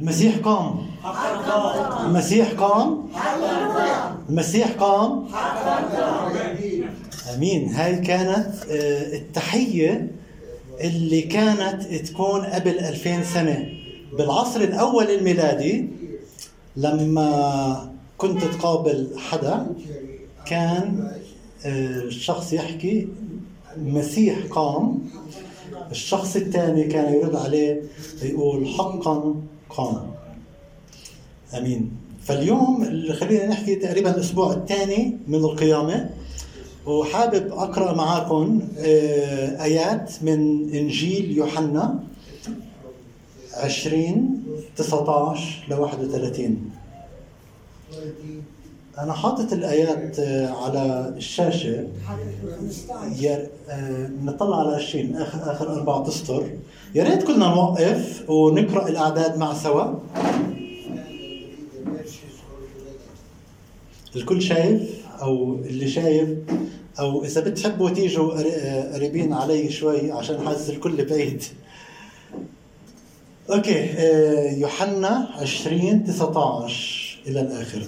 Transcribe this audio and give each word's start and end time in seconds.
المسيح 0.00 0.36
قام. 0.38 0.86
المسيح 2.06 2.50
قام. 2.52 3.08
المسيح 4.28 4.70
قام. 4.72 5.26
آمين. 7.34 7.68
هاي 7.68 7.96
كانت 7.96 8.54
آه، 8.70 9.16
التحية 9.16 10.10
اللي 10.80 11.20
كانت 11.22 11.82
تكون 11.82 12.40
قبل 12.40 12.78
2000 12.78 13.22
سنة. 13.24 13.68
بالعصر 14.18 14.60
الأول 14.60 15.04
الميلادي 15.10 15.88
لما 16.76 17.90
كنت 18.18 18.44
تقابل 18.44 19.08
حدا 19.18 19.66
كان 20.46 21.12
آه، 21.66 22.00
الشخص 22.02 22.52
يحكي 22.52 23.08
المسيح 23.76 24.38
قام. 24.50 24.98
الشخص 25.90 26.36
الثاني 26.36 26.84
كان 26.84 27.14
يرد 27.14 27.36
عليه 27.36 27.82
يقول 28.22 28.68
حقا 28.68 29.34
قام 29.76 30.10
آمين. 31.54 31.90
فاليوم 32.24 32.84
خلينا 33.12 33.46
نحكي 33.46 33.74
تقريبا 33.74 34.10
الأسبوع 34.14 34.52
الثاني 34.52 35.16
من 35.28 35.34
القيامة 35.38 36.10
وحابب 36.86 37.52
أقرأ 37.52 37.92
معاكم 37.94 38.60
آه، 38.78 39.62
آيات 39.62 40.12
من 40.22 40.70
إنجيل 40.74 41.30
يوحنا 41.36 42.00
20 43.54 44.42
19 44.76 45.64
ل 45.68 45.74
31 45.74 46.70
أنا 48.98 49.12
حاطط 49.12 49.52
الآيات 49.52 50.18
آه، 50.18 50.48
على 50.48 51.14
الشاشة. 51.16 51.88
يا 53.20 53.48
آه، 53.68 54.10
نطلع 54.22 54.60
على 54.60 54.74
20 54.76 55.16
آخر 55.16 55.52
آخر 55.52 55.72
أربع 55.74 56.08
اسطر 56.08 56.50
يا 56.94 57.04
ريت 57.04 57.22
كلنا 57.22 57.48
نوقف 57.48 58.30
ونقرأ 58.30 58.88
الأعداد 58.88 59.38
مع 59.38 59.54
سوا. 59.54 59.94
الكل 64.16 64.42
شايف؟ 64.42 65.06
أو 65.22 65.54
اللي 65.54 65.88
شايف؟ 65.88 66.28
أو 66.98 67.24
إذا 67.24 67.40
بتحبوا 67.40 67.90
تيجوا 67.90 68.32
آه، 68.40 68.94
قريبين 68.94 69.32
علي 69.32 69.70
شوي 69.70 70.12
عشان 70.12 70.46
حاسس 70.46 70.70
الكل 70.70 71.04
بعيد. 71.04 71.42
أوكي 73.52 73.94
يوحنا 74.60 75.28
20 75.38 76.04
19 76.04 77.18
إلى 77.26 77.40
الآخر. 77.40 77.82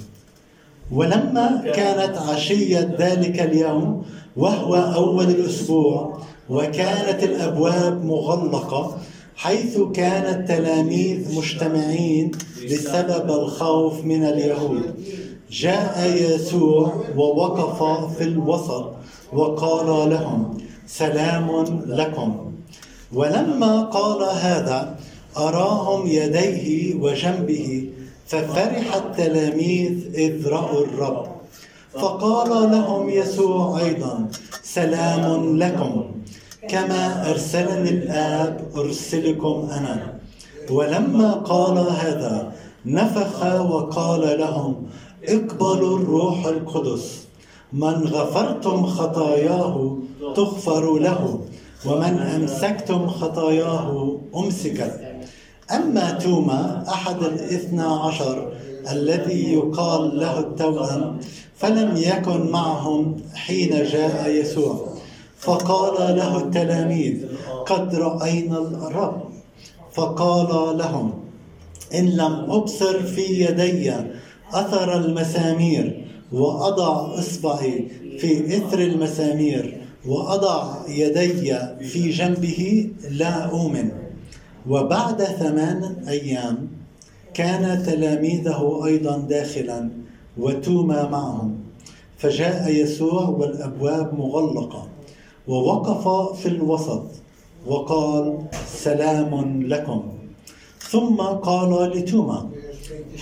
ولما 0.92 1.62
كانت 1.74 2.18
عشية 2.18 2.96
ذلك 2.98 3.40
اليوم 3.40 4.04
وهو 4.36 4.74
أول 4.74 5.24
الأسبوع 5.24 6.18
وكانت 6.50 7.22
الأبواب 7.22 8.04
مغلقة 8.04 8.98
حيث 9.36 9.78
كان 9.94 10.34
التلاميذ 10.40 11.36
مجتمعين 11.38 12.30
بسبب 12.72 13.30
الخوف 13.30 14.04
من 14.04 14.24
اليهود. 14.24 14.94
جاء 15.50 16.12
يسوع 16.20 16.92
ووقف 17.16 17.78
في 18.16 18.24
الوسط 18.24 18.92
وقال 19.32 20.10
لهم 20.10 20.58
سلام 20.86 21.64
لكم. 21.86 22.52
ولما 23.12 23.82
قال 23.82 24.22
هذا 24.22 24.96
أراهم 25.36 26.06
يديه 26.06 26.94
وجنبه 26.94 27.88
ففرح 28.32 28.94
التلاميذ 28.94 30.14
إذ 30.14 30.48
رأوا 30.48 30.84
الرب 30.84 31.26
فقال 31.92 32.70
لهم 32.70 33.10
يسوع 33.10 33.80
أيضا 33.80 34.28
سلام 34.62 35.58
لكم 35.58 36.04
كما 36.68 37.30
أرسلني 37.30 37.90
الآب 37.90 38.68
أرسلكم 38.76 39.68
أنا. 39.72 40.14
ولما 40.70 41.32
قال 41.32 41.78
هذا 41.78 42.52
نفخ 42.86 43.44
وقال 43.70 44.40
لهم 44.40 44.86
اقبلوا 45.28 45.98
الروح 45.98 46.46
القدس 46.46 47.26
من 47.72 47.94
غفرتم 48.06 48.86
خطاياه 48.86 49.98
تغفر 50.36 50.98
له 50.98 51.40
ومن 51.86 52.18
أمسكتم 52.18 53.06
خطاياه 53.08 54.18
أمسكت 54.36 55.00
أما 55.72 56.10
توما 56.10 56.84
أحد 56.88 57.22
الاثنى 57.22 57.82
عشر 57.82 58.52
الذي 58.90 59.52
يقال 59.52 60.18
له 60.18 60.38
التوأم 60.38 61.16
فلم 61.56 61.96
يكن 61.96 62.50
معهم 62.50 63.16
حين 63.34 63.70
جاء 63.70 64.30
يسوع. 64.30 64.88
فقال 65.38 66.16
له 66.16 66.38
التلاميذ 66.38 67.26
قد 67.66 67.94
رأينا 67.94 68.58
الرب. 68.58 69.22
فقال 69.92 70.78
لهم 70.78 71.12
إن 71.94 72.06
لم 72.06 72.34
أبصر 72.50 73.02
في 73.02 73.22
يدي 73.44 73.92
أثر 74.52 74.96
المسامير 74.96 76.06
وأضع 76.32 77.18
إصبعي 77.18 77.88
في 78.18 78.56
إثر 78.56 78.78
المسامير 78.78 79.80
وأضع 80.06 80.74
يدي 80.88 81.58
في 81.80 82.10
جنبه 82.10 82.90
لا 83.10 83.32
أؤمن. 83.50 83.90
وبعد 84.68 85.22
ثمان 85.22 86.04
أيام 86.08 86.68
كان 87.34 87.82
تلاميذه 87.82 88.86
أيضا 88.86 89.18
داخلا 89.18 89.88
وتوما 90.38 91.08
معهم. 91.08 91.54
فجاء 92.18 92.70
يسوع 92.70 93.28
والأبواب 93.28 94.14
مغلقة 94.18 94.88
ووقف 95.48 96.36
في 96.38 96.48
الوسط 96.48 97.06
وقال 97.66 98.38
سلام 98.66 99.62
لكم. 99.62 100.02
ثم 100.78 101.16
قال 101.16 101.90
لتوما 101.90 102.50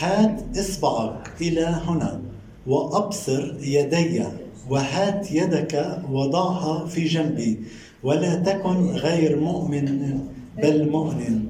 هات 0.01 0.59
إصبعك 0.59 1.31
إلى 1.41 1.65
هنا 1.65 2.21
وأبصر 2.67 3.55
يدي 3.61 4.22
وهات 4.71 5.33
يدك 5.33 6.03
وضعها 6.11 6.87
في 6.87 7.05
جنبي 7.05 7.61
ولا 8.03 8.34
تكن 8.34 8.91
غير 8.91 9.41
مؤمن 9.41 10.19
بل 10.62 10.91
مؤمن. 10.91 11.41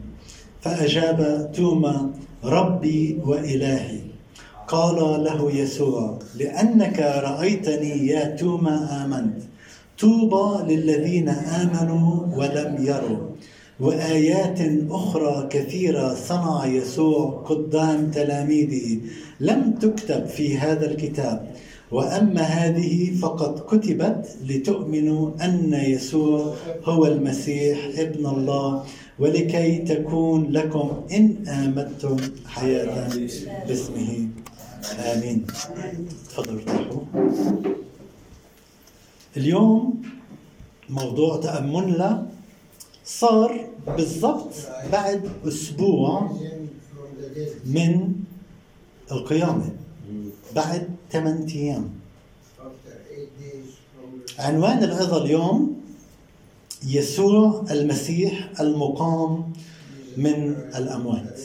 فأجاب 0.61 1.51
توما 1.57 2.11
ربي 2.45 3.19
وإلهي. 3.27 4.01
قال 4.69 5.25
له 5.25 5.53
يسوع 5.55 6.19
لأنك 6.37 6.99
رأيتني 7.01 8.07
يا 8.07 8.37
توما 8.37 9.05
آمنت. 9.05 9.43
طوبى 10.01 10.75
للذين 10.75 11.29
آمنوا 11.29 12.27
ولم 12.37 12.77
يروا. 12.81 13.27
وآيات 13.81 14.59
أخرى 14.91 15.49
كثيرة 15.51 16.15
صنع 16.15 16.67
يسوع 16.67 17.45
قدام 17.49 18.11
تلاميذه. 18.11 19.01
لم 19.41 19.75
تكتب 19.81 20.27
في 20.27 20.59
هذا 20.59 20.91
الكتاب 20.91 21.51
وأما 21.91 22.43
هذه 22.43 23.15
فقد 23.19 23.59
كتبت 23.59 24.37
لتؤمنوا 24.47 25.45
أن 25.45 25.75
يسوع 25.75 26.55
هو 26.85 27.07
المسيح 27.07 27.79
ابن 27.99 28.27
الله 28.27 28.85
ولكي 29.19 29.79
تكون 29.79 30.53
لكم 30.53 31.05
إن 31.13 31.49
آمنتم 31.49 32.17
حياة 32.47 33.09
باسمه. 33.69 34.29
آمين. 34.99 35.47
تفضلوا 36.29 36.61
ارتاحوا. 36.61 37.01
اليوم 39.37 40.03
موضوع 40.91 41.41
تأملنا 41.41 42.27
صار 43.05 43.67
بالضبط 43.97 44.53
بعد 44.93 45.29
أسبوع 45.47 46.31
من 47.67 48.13
القيامة. 49.13 49.71
بعد 50.57 50.89
ثمان 51.13 51.47
أيام. 51.55 51.91
عنوان 54.39 54.85
العظة 54.85 55.25
اليوم 55.25 55.81
يسوع 56.87 57.65
المسيح 57.71 58.51
المقام 58.61 59.53
من 60.17 60.55
الأموات. 60.77 61.41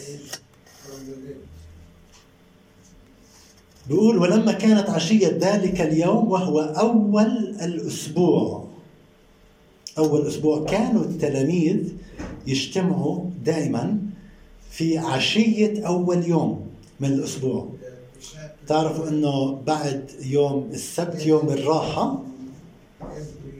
بيقول 3.87 4.17
ولما 4.17 4.51
كانت 4.51 4.89
عشية 4.89 5.37
ذلك 5.41 5.81
اليوم 5.81 6.31
وهو 6.31 6.59
أول 6.59 7.55
الأسبوع. 7.61 8.67
أول 9.97 10.27
أسبوع. 10.27 10.65
كانوا 10.65 11.03
التلاميذ 11.03 11.93
يجتمعوا 12.47 13.29
دائما 13.45 13.99
في 14.71 14.97
عشية 14.97 15.87
أول 15.87 16.23
يوم 16.25 16.67
من 16.99 17.09
الأسبوع. 17.13 17.69
تعرفوا 18.67 19.09
أنه 19.09 19.51
بعد 19.51 20.11
يوم 20.21 20.69
السبت 20.73 21.25
يوم 21.25 21.49
الراحة 21.49 22.23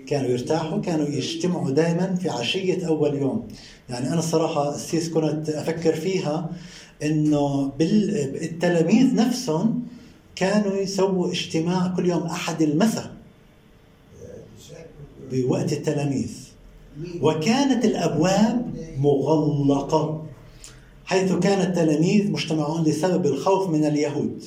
كانوا 0.07 0.30
يرتاحوا 0.30 0.81
كانوا 0.81 1.07
يجتمعوا 1.07 1.72
دائما 1.72 2.16
في 2.16 2.30
عشية 2.30 2.88
أول 2.88 3.16
يوم. 3.16 3.48
يعني 3.90 4.07
أنا 4.07 4.19
الصراحة 4.19 4.75
السيس 4.75 5.10
كنت 5.10 5.50
أفكر 5.50 5.96
فيها 5.96 6.50
أنه 7.04 7.72
بالتلاميذ 7.80 9.16
نفسهم 9.16 9.84
كانوا 10.36 10.78
يسووا 10.78 11.31
اجتماع 11.31 11.88
كل 11.88 12.10
يوم 12.10 12.24
أحد 12.24 12.62
المساء 12.62 13.12
بوقت 15.31 15.74
التلاميذ. 15.74 16.31
وكانت 17.22 17.86
الأبواب 17.86 18.75
مغلقة 18.98 20.25
حيث 21.06 21.34
كان 21.34 21.62
التلاميذ 21.62 22.31
مجتمعون 22.31 22.84
لسبب 22.84 23.25
الخوف 23.25 23.69
من 23.69 23.86
اليهود. 23.86 24.44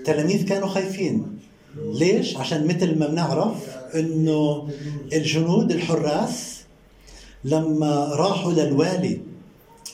التلاميذ 0.00 0.44
كانوا 0.44 0.68
خايفين 0.68 1.26
ليش؟ 1.76 2.36
عشان 2.36 2.66
مثل 2.66 2.98
ما 2.98 3.06
بنعرف 3.06 3.54
إنه 3.94 4.68
الجنود 5.12 5.72
الحراس 5.72 6.60
لما 7.44 8.04
راحوا 8.14 8.52
للوالي 8.52 9.20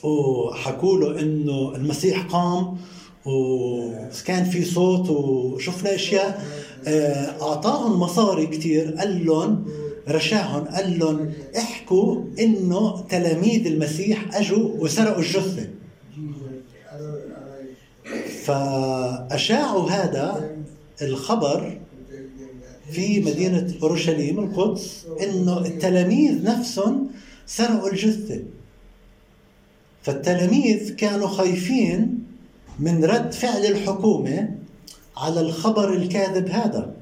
وحكوا 0.03 0.97
له 0.97 1.19
إنه 1.19 1.75
المسيح 1.75 2.21
قام 2.21 2.77
وكان 3.25 4.45
في 4.45 4.65
صوت 4.65 5.09
وشفنا 5.09 5.95
أشياء 5.95 6.45
آه، 6.87 7.41
أعطاهم 7.41 7.99
مصاري 7.99 8.47
كثير 8.47 8.95
قال 8.97 9.25
لهم 9.25 9.65
رشاهم 10.09 10.63
قال 10.63 10.99
لهم 10.99 11.31
احكوا 11.57 12.21
إنه 12.39 13.01
تلاميذ 13.09 13.67
المسيح 13.67 14.35
أجوا 14.35 14.69
وسرقوا 14.79 15.21
الجثة 15.21 15.67
فأشاعوا 18.47 19.89
هذا 19.89 20.55
الخبر 21.01 21.79
في 22.91 23.19
مدينة 23.19 23.73
أورشليم 23.83 24.39
القدس 24.39 25.05
إنه 25.23 25.57
التلاميذ 25.57 26.43
نفسهم 26.43 27.09
سرقوا 27.45 27.89
الجثة. 27.89 28.43
فالتلاميذ 30.03 30.95
كانوا 30.95 31.27
خايفين 31.27 32.23
من 32.79 33.05
رد 33.05 33.31
فعل 33.31 33.65
الحكومة 33.65 34.55
على 35.17 35.39
الخبر 35.39 35.93
الكاذب 35.93 36.47
هذا. 36.49 36.93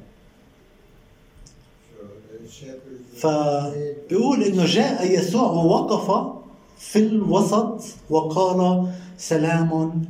فبيقول 3.17 4.43
إنه 4.43 4.65
جاء 4.65 5.11
يسوع 5.11 5.51
ووقف 5.51 6.33
في 6.79 6.99
الوسط 6.99 7.81
وقال 8.09 8.87
سلام 9.17 10.01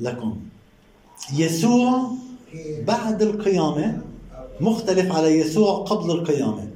لكم. 0.00 0.49
يسوع 1.36 2.10
بعد 2.86 3.22
القيامة 3.22 4.02
مختلف 4.60 5.12
على 5.12 5.28
يسوع 5.28 5.74
قبل 5.74 6.10
القيامة. 6.10 6.68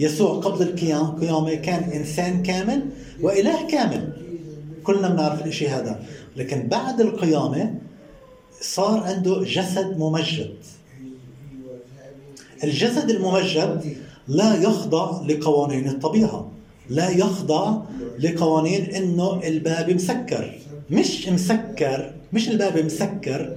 يسوع 0.00 0.40
قبل 0.40 0.62
القيامة 0.62 1.54
كان 1.54 1.82
إنسان 1.82 2.42
كامل 2.42 2.82
وإله 3.22 3.66
كامل. 3.66 4.12
كلنا 4.84 5.08
بنعرف 5.08 5.42
الإشي 5.42 5.68
هذا. 5.68 6.02
لكن 6.36 6.68
بعد 6.68 7.00
القيامة 7.00 7.74
صار 8.60 9.00
عنده 9.00 9.42
جسد 9.44 9.98
ممجد. 9.98 10.54
الجسد 12.64 13.10
الممجد 13.10 13.96
لا 14.28 14.62
يخضع 14.62 15.22
لقوانين 15.28 15.88
الطبيعة. 15.88 16.50
لا 16.90 17.10
يخضع 17.10 17.76
لقوانين 18.18 18.84
إنه 18.84 19.40
الباب 19.44 19.90
مسكر. 19.90 20.58
مش 20.90 21.28
مسكر 21.28 22.12
مش 22.32 22.48
الباب 22.48 22.84
مسكر 22.84 23.56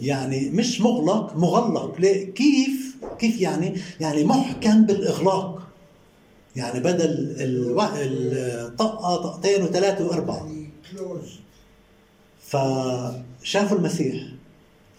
يعني 0.00 0.50
مش 0.50 0.80
مغلق 0.80 1.36
مغلق. 1.36 2.00
ليه 2.00 2.34
كيف؟ 2.34 2.96
كيف 3.18 3.40
يعني؟ 3.40 3.80
يعني 4.00 4.24
محكم 4.24 4.82
بالإغلاق. 4.82 5.62
يعني 6.56 6.80
بدل 6.80 7.34
الطقة 7.38 9.16
طقتين 9.16 9.62
وثلاثة 9.62 10.06
وأربعة. 10.06 10.48
فشافوا 12.40 13.78
المسيح. 13.78 14.24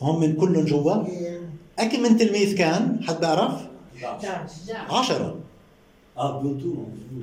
هم 0.01 0.19
من 0.19 0.35
كلهم 0.35 0.65
جوا. 0.65 1.03
أكم 1.79 1.99
من 2.03 2.17
تلميذ 2.17 2.55
كان 2.55 2.99
حد 3.03 3.19
بيعرف؟ 3.19 3.61
عشرة. 4.89 5.35
آه 6.17 6.57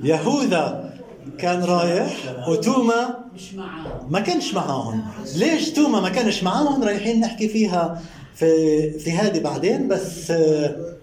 يهوذا. 0.03 0.94
كان 1.39 1.63
رايح 1.63 2.15
وتوما 2.49 3.17
مش 3.35 3.53
معاهم. 3.53 4.11
ما 4.11 4.19
كانش 4.19 4.53
معاهم. 4.53 5.03
ليش 5.35 5.69
توما 5.69 6.01
ما 6.01 6.09
كانش 6.09 6.43
معاهم؟ 6.43 6.83
رايحين 6.83 7.19
نحكي 7.19 7.47
فيها 7.47 8.01
في 8.35 8.91
في 8.99 9.11
هذه 9.11 9.39
بعدين 9.39 9.87
بس 9.87 10.31
آه، 10.31 10.95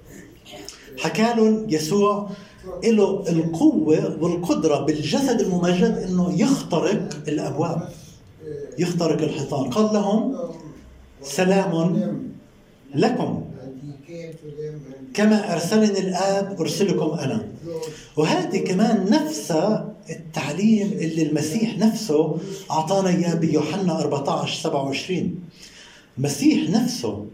حكى 0.99 1.23
لهم 1.23 1.67
يسوع 1.69 2.31
له 2.85 3.25
القوة 3.29 4.17
والقدرة 4.21 4.81
بالجسد 4.81 5.41
الممجد 5.41 6.05
إنه 6.09 6.41
يخترق 6.41 7.09
الأبواب 7.29 7.89
يخترق 8.79 9.23
الحيطان 9.23 9.71
قال 9.71 9.95
لهم 9.95 10.37
سلام 11.23 12.03
لكم. 12.95 13.45
كما 15.15 15.53
أرسلني 15.53 15.99
الآب 15.99 16.61
أرسلكم 16.61 17.19
أنا. 17.19 17.45
وهذه 18.17 18.59
كمان 18.65 19.11
نفسها 19.11 19.92
التعليم 20.11 20.93
اللي 20.93 21.23
المسيح 21.23 21.79
نفسه 21.79 22.39
أعطانا 22.71 23.09
إياه 23.09 23.35
بيوحنا 23.35 24.01
14 24.01 24.61
27 24.63 25.35
المسيح 26.19 26.71
نفسه 26.71 27.27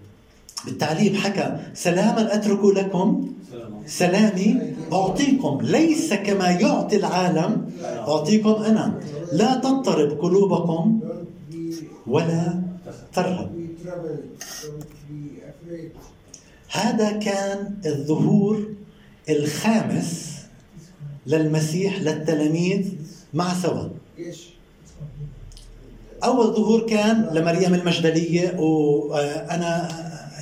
بالتعليم 0.65 1.15
حكى 1.15 1.57
سلاما 1.75 2.35
أترك 2.35 2.65
لكم 2.65 3.33
سلامي 3.87 4.61
أعطيكم 4.93 5.59
ليس 5.63 6.15
كما 6.15 6.51
يعطي 6.51 6.97
العالم 6.97 7.71
أعطيكم 7.85 8.51
أنا. 8.51 9.01
لا 9.33 9.55
تضطرب 9.55 10.21
قلوبكم 10.21 11.01
ولا 12.07 12.63
ترهب. 13.15 13.51
هذا 16.71 17.13
كان 17.13 17.75
الظهور 17.87 18.69
الخامس 19.29 20.28
للمسيح 21.29 22.01
للتلاميذ 22.01 22.85
مع 23.35 23.55
سوا. 23.55 23.89
أول 26.25 26.47
ظهور 26.47 26.87
كان 26.87 27.29
لمريم 27.33 27.75
المجدلية 27.75 28.61
وأنا 28.61 29.89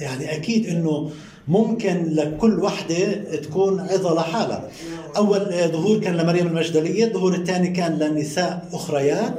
يعني 0.01 0.35
أكيد 0.37 0.67
أنه 0.67 1.11
ممكن 1.49 2.05
لكل 2.15 2.61
وحدة 2.61 3.15
تكون 3.37 3.81
عظة 3.81 4.15
لحالها. 4.15 4.69
أول 5.17 5.39
ظهور 5.73 6.01
كان 6.01 6.17
لمريم 6.17 6.47
المجدلية 6.47 7.05
الظهور 7.05 7.35
الثاني 7.35 7.69
كان 7.69 7.99
لنساء 7.99 8.69
أخريات. 8.73 9.35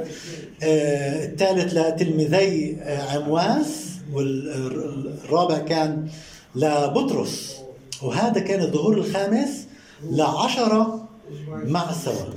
آه، 0.62 1.24
الثالث 1.24 1.74
لتلميذي 1.74 2.76
عمواس 3.14 3.86
والرابع 4.12 5.58
كان 5.58 6.08
لبطرس. 6.54 7.56
وهذا 8.02 8.40
كان 8.40 8.60
الظهور 8.60 8.94
الخامس 8.98 9.66
لعشرة 10.10 11.07
مع 11.48 11.92
سوا 11.92 12.34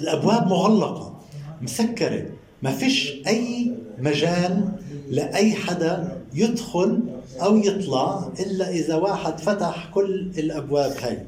الأبواب 0.00 0.46
مغلقة 0.46 1.20
مسكرة 1.62 2.26
ما 2.62 2.70
فيش 2.70 3.12
أي 3.26 3.72
مجال 3.98 4.68
لأي 5.10 5.54
حدا 5.54 6.20
يدخل 6.34 7.00
أو 7.42 7.56
يطلع 7.56 8.28
إلا 8.40 8.70
إذا 8.70 8.94
واحد 8.94 9.40
فتح 9.40 9.90
كل 9.94 10.30
الأبواب 10.38 10.92
هاي. 11.02 11.18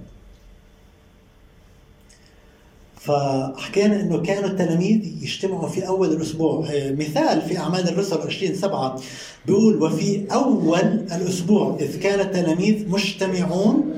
فحكينا 3.00 4.00
إنه 4.00 4.22
كانوا 4.22 4.48
التلاميذ 4.48 5.22
يجتمعوا 5.22 5.68
في 5.68 5.86
أول 5.88 6.12
الأسبوع. 6.12 6.66
آه، 6.70 6.92
مثال 6.92 7.42
في 7.42 7.58
أعمال 7.58 7.88
الرسل 7.88 8.18
20 8.18 8.54
7 8.54 9.00
بيقول 9.46 9.82
وفي 9.82 10.26
أول 10.32 10.80
الأسبوع 11.12 11.76
إذ 11.80 11.98
كان 12.00 12.20
التلاميذ 12.20 12.88
مجتمعون 12.88 13.94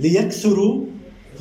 ليكسروا 0.00 0.84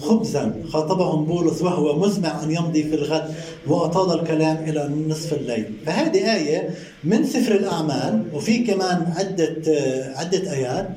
خبزا 0.02 0.64
خاطبهم 0.70 1.26
بولس 1.26 1.62
وهو 1.62 2.00
مزمع 2.00 2.44
أن 2.44 2.52
يمضي 2.52 2.84
في 2.84 2.96
الغد 2.96 3.36
وأطال 3.68 4.20
الكلام 4.20 4.58
إلى 4.58 4.90
نصف 5.08 5.34
الليل. 5.34 5.74
فهذه 5.86 6.36
آية 6.36 6.70
من 7.04 7.26
سفر 7.26 7.56
الأعمال 7.56 8.26
وفي 8.34 8.58
كمان 8.64 9.14
عدة 9.18 9.62
آه، 9.68 10.18
عدة 10.18 10.54
آيات 10.54 10.90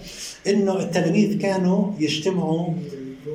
إنه 0.46 0.80
التلاميذ 0.80 1.38
كانوا 1.38 1.92
يجتمعوا 2.00 2.74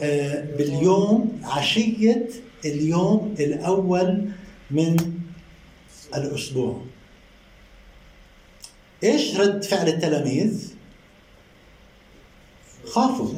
آه، 0.03 0.45
باليوم 0.57 1.39
عشية 1.43 2.27
اليوم 2.65 3.35
الأول 3.39 4.25
من 4.71 4.95
الأسبوع. 6.15 6.81
إيش 9.03 9.39
رد 9.39 9.63
فعل 9.63 9.87
التلاميذ؟ 9.87 10.69
خافوا. 12.85 13.29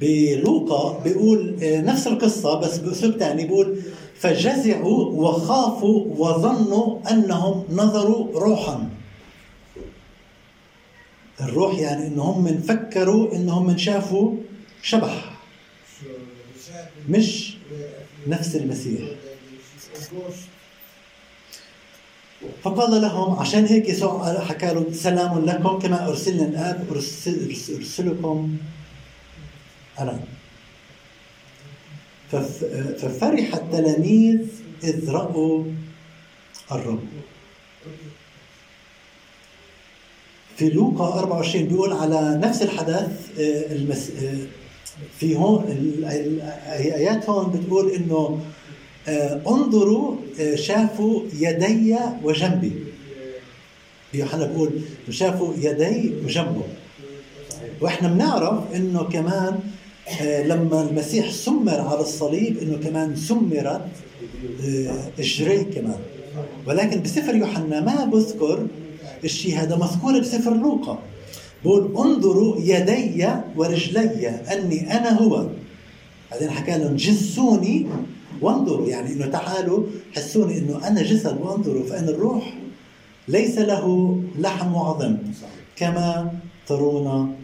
بلوقا 0.00 1.02
بيقول 1.04 1.56
نفس 1.62 2.06
القصة 2.06 2.60
بس 2.60 2.78
بأسلوب 2.78 3.16
ثاني 3.16 3.44
بيقول 3.46 3.82
فجزعوا 4.18 5.04
وخافوا 5.04 6.04
وظنوا 6.18 6.98
أنهم 7.10 7.64
نظروا 7.70 8.40
روحا. 8.40 8.88
الروح 11.40 11.78
يعني 11.78 12.06
إنهم 12.06 12.60
فكروا 12.60 13.32
إنهم 13.34 13.76
شافوا 13.78 14.36
شبح 14.82 15.38
مش 17.08 17.56
نفس 18.26 18.56
المسيح. 18.56 19.00
فقال 22.62 23.02
لهم 23.02 23.38
عشان 23.38 23.64
هيك 23.66 23.88
يسوع 23.88 24.40
حكى 24.40 24.66
لهم 24.66 24.92
سلام 24.92 25.44
لكم 25.44 25.78
كما 25.78 26.08
أرسلنا 26.08 26.44
الآب 26.48 26.86
ارسل 26.90 27.56
أرسلكم 27.76 28.56
أنا. 29.98 30.20
ففرح 32.98 33.54
التلاميذ 33.54 34.40
إذ 34.84 35.10
رأوا 35.10 35.64
الرب. 36.72 37.04
في 40.56 40.68
لوقا 40.68 41.18
24 41.18 41.64
بيقول 41.64 41.92
على 41.92 42.40
نفس 42.42 42.62
الحدث 42.62 43.38
آه، 43.40 43.72
المس... 43.72 44.10
آه، 44.10 44.36
في 45.18 45.36
هون 45.36 45.64
الايات 45.68 47.30
هون 47.30 47.52
بتقول 47.52 47.90
إنه 47.90 48.40
آه، 49.08 49.42
انظروا 49.48 50.16
شافوا 50.54 51.22
يدي 51.34 51.96
وجنبي. 52.22 52.72
يوحنا 54.14 54.46
بيقول 54.46 54.80
شافوا 55.10 55.54
يدي 55.58 56.12
وجنبه. 56.24 56.62
وإحنا 57.80 58.08
بنعرف 58.08 58.74
إنه 58.74 59.02
كمان 59.02 59.60
لما 60.22 60.82
المسيح 60.82 61.30
سمر 61.30 61.80
على 61.80 62.00
الصليب 62.00 62.58
إنه 62.58 62.76
كمان 62.76 63.16
سمرت 63.16 63.86
اجري 65.18 65.64
كمان. 65.64 65.98
ولكن 66.66 67.02
بسفر 67.02 67.34
يوحنا 67.34 67.80
ما 67.80 68.04
بذكر 68.04 68.66
الشيء 69.24 69.58
هذا 69.58 69.76
مذكور 69.76 70.20
بسفر 70.20 70.54
لوقا. 70.54 70.98
بقول 71.64 71.96
انظروا 71.96 72.56
يدي 72.58 73.28
ورجلي 73.56 74.28
أني 74.28 74.96
أنا 74.96 75.22
هو. 75.22 75.46
بعدين 76.30 76.50
حكى 76.50 76.78
لهم 76.78 76.96
جسوني 76.96 77.86
وانظروا. 78.40 78.88
يعني 78.88 79.12
إنه 79.12 79.26
تعالوا 79.26 79.84
حسوني 80.16 80.58
إنه 80.58 80.88
أنا 80.88 81.02
جسد 81.02 81.40
وانظروا 81.40 81.86
فإن 81.86 82.08
الروح 82.08 82.54
ليس 83.28 83.58
له 83.58 84.18
لحم 84.38 84.74
وعظم 84.74 85.16
كما 85.76 86.32
ترون 86.66 87.36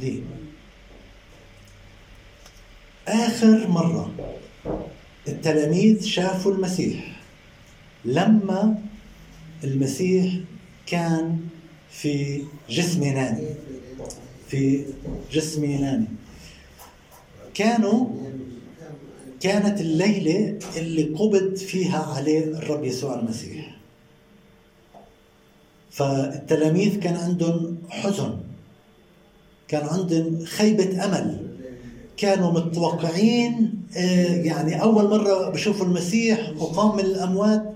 لي. 0.00 0.22
آخر 3.08 3.68
مرة. 3.68 4.10
التلاميذ 5.28 6.04
شافوا 6.04 6.52
المسيح. 6.52 7.20
لما 8.04 8.78
المسيح 9.64 10.34
كان 10.86 11.38
في 11.90 12.42
جسم 12.70 13.02
يناني 13.02 13.46
في 14.48 14.84
جسم 15.32 15.64
يناني 15.64 16.06
كانوا 17.54 18.06
كانت 19.40 19.80
الليلة 19.80 20.58
اللي 20.76 21.02
قبض 21.02 21.54
فيها 21.54 22.02
عليه 22.02 22.44
الرب 22.44 22.84
يسوع 22.84 23.18
المسيح. 23.18 23.76
فالتلاميذ 25.90 27.00
كان 27.00 27.16
عندهم 27.16 27.78
حزن. 27.88 28.40
كان 29.68 29.86
عندهم 29.86 30.44
خيبة 30.44 31.04
أمل. 31.04 31.43
كانوا 32.16 32.52
متوقعين 32.52 33.74
آه، 33.96 34.34
يعني 34.34 34.82
أول 34.82 35.10
مرة 35.10 35.50
بشوفوا 35.50 35.86
المسيح 35.86 36.52
وقام 36.58 36.96
من 36.96 37.04
الأموات 37.04 37.74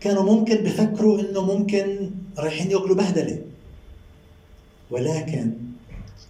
كانوا 0.00 0.22
ممكن 0.22 0.54
بفكروا 0.54 1.20
إنه 1.20 1.56
ممكن 1.56 2.10
رايحين 2.38 2.70
يأكلوا 2.70 2.96
بهدلة. 2.96 3.38
ولكن 4.90 5.52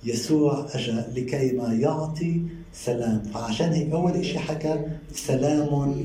يسوع 0.05 0.67
اجى 0.75 1.03
لكي 1.17 1.53
ما 1.53 1.75
يعطي 1.75 2.43
سلام. 2.75 3.23
فعشان 3.35 3.73
هيك 3.73 3.93
أول 3.93 4.25
شيء 4.25 4.39
حكى 4.39 4.85
سلام 5.15 6.05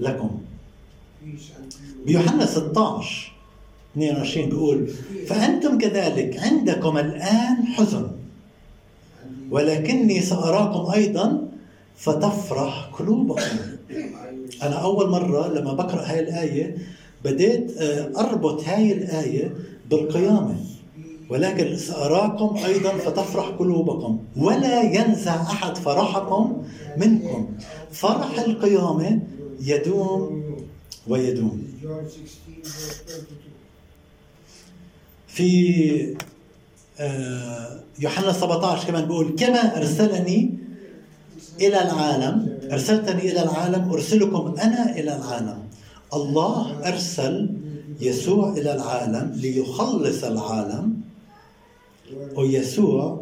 لكم. 0.00 0.30
بيوحنا 2.06 2.46
16 2.46 3.32
22 3.96 4.48
بيقول 4.48 4.88
فأنتم 5.26 5.78
كذلك 5.78 6.38
عندكم 6.38 6.98
الآن 6.98 7.66
حزن. 7.66 8.10
ولكني 9.50 10.20
سأراكم 10.20 10.92
أيضا 10.92 11.48
فتفرح 11.96 12.90
قلوبكم. 12.98 13.42
أنا 14.62 14.74
أول 14.74 15.10
مرة 15.10 15.48
لما 15.48 15.72
بقرأ 15.72 16.02
هاي 16.02 16.20
الآية 16.20 16.76
بديت 17.24 17.76
آه، 17.78 18.12
أربط 18.16 18.64
هاي 18.64 18.92
الآية 18.92 19.54
بالقيامة. 19.90 20.56
ولكن 21.30 21.76
سأراكم 21.76 22.56
أيضا 22.64 22.92
فتفرح 22.92 23.46
قلوبكم. 23.48 24.18
ولا 24.36 24.82
ينزع 24.82 25.42
أحد 25.42 25.76
فرحكم 25.76 26.62
منكم. 26.96 27.48
فرح 27.92 28.38
القيامة 28.38 29.20
يدوم 29.60 30.42
ويدوم. 31.08 31.62
في 35.26 36.16
يوحنا 38.00 38.32
17 38.32 38.86
كمان 38.86 39.04
بيقول 39.04 39.34
كما 39.38 39.76
أرسلني 39.76 40.58
إلى 41.60 41.82
العالم 41.82 42.58
أرسلتني 42.72 43.32
إلى 43.32 43.42
العالم 43.42 43.90
أرسلكم 43.92 44.54
أنا 44.60 44.90
إلى 44.98 45.16
العالم. 45.16 45.58
الله 46.14 46.88
أرسل 46.88 47.50
يسوع 48.00 48.52
إلى 48.52 48.74
العالم 48.74 49.32
ليخلص 49.36 50.24
العالم 50.24 51.00
ويسوع 52.36 53.20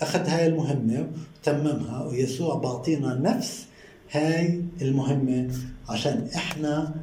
أخذ 0.00 0.26
هاي 0.28 0.46
المهمة 0.46 1.06
وتممها 1.40 2.04
ويسوع 2.04 2.54
بعطينا 2.54 3.14
نفس 3.14 3.64
هاي 4.10 4.62
المهمة 4.82 5.50
عشان 5.88 6.28
إحنا 6.36 6.94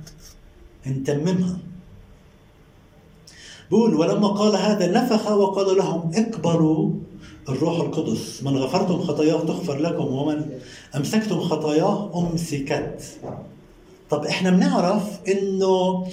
نتممها. 0.87 1.57
بقول 3.71 3.95
ولما 3.95 4.27
قال 4.27 4.55
هذا 4.55 4.91
نفخ 4.91 5.31
وقال 5.31 5.77
لهم 5.77 6.11
اقبلوا. 6.15 6.91
الروح 7.49 7.79
القدس 7.79 8.43
من 8.43 8.57
غفرتم 8.57 9.01
خطاياه 9.01 9.39
تغفر 9.39 9.77
لكم 9.77 10.13
ومن 10.13 10.45
أمسكتم 10.95 11.39
خطاياه 11.39 12.11
أمسكت. 12.19 13.01
طب 14.09 14.25
إحنا 14.25 14.49
بنعرف 14.49 15.03
إنه 15.27 16.07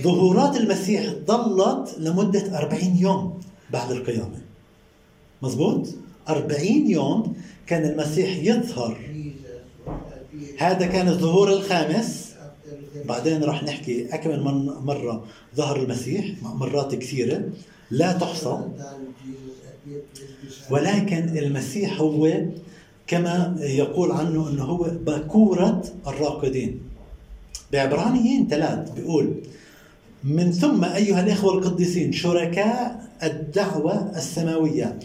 ظهورات 0.00 0.56
المسيح 0.56 1.12
ظلت 1.26 1.96
لمدة 1.98 2.58
40 2.58 2.96
يوم 2.96 3.40
بعد 3.70 3.90
القيامة. 3.90 4.38
مزبوط؟ 5.42 5.86
40 6.28 6.90
يوم 6.90 7.36
كان 7.66 7.90
المسيح 7.90 8.36
يظهر. 8.36 8.96
هذا 10.58 10.86
كان 10.86 11.08
الظهور 11.08 11.52
الخامس. 11.52 12.31
بعدين 13.04 13.44
راح 13.44 13.62
نحكي 13.64 14.14
أكمل 14.14 14.42
من 14.44 14.64
مرة 14.64 15.24
ظهر 15.56 15.82
المسيح 15.82 16.26
مرات 16.42 16.94
كثيرة. 16.94 17.42
لا 17.90 18.12
تحصى. 18.12 18.58
ولكن 20.70 21.38
المسيح 21.38 22.00
هو 22.00 22.28
كما 23.06 23.56
يقول 23.60 24.12
عنه 24.12 24.48
أنه 24.48 24.64
هو 24.64 24.90
بكورة 25.06 25.82
الراقدين. 26.06 26.80
بعبرانيين 27.72 28.48
ثلاث 28.48 28.90
بيقول 28.90 29.34
من 30.24 30.52
ثم 30.52 30.84
أيها 30.84 31.20
الإخوة 31.20 31.58
القديسين 31.58 32.12
شركاء 32.12 33.10
الدعوة 33.22 34.12
السماوية 34.16 34.98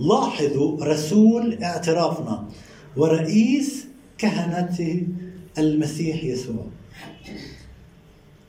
لاحظوا 0.00 0.84
رسول 0.84 1.62
اعترافنا 1.62 2.44
ورئيس 2.96 3.86
كهنة 4.18 5.06
المسيح 5.58 6.24
يسوع. 6.24 6.66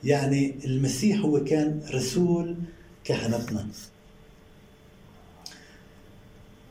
يعني 0.04 0.54
المسيح 0.64 1.20
هو 1.20 1.44
كان 1.44 1.80
رسول 1.94 2.56
كهنتنا. 3.04 3.66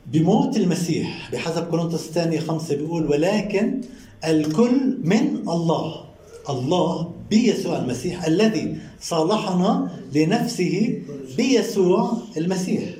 بموت 0.06 0.56
المسيح 0.56 1.30
بحسب 1.32 1.70
كورنثوس 1.70 2.06
الثانية 2.08 2.40
خمسة 2.40 2.76
بيقول 2.76 3.06
ولكن 3.06 3.80
الكل 4.24 4.98
من 5.04 5.36
الله 5.48 6.04
الله 6.48 7.12
بيسوع 7.30 7.78
المسيح 7.78 8.24
الذي 8.24 8.76
صالحنا 9.00 9.90
لنفسه 10.14 11.02
بيسوع 11.36 12.18
المسيح. 12.36 12.94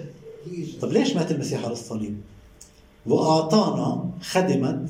طب 0.81 0.93
ليش 0.93 1.17
مات 1.17 1.31
المسيح 1.31 1.65
على 1.65 1.73
الصليب؟ 1.73 2.17
وأعطانا 3.07 4.11
خدمة 4.23 4.87